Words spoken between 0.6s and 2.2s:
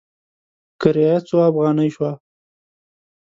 کرایه څو افغانې شوه؟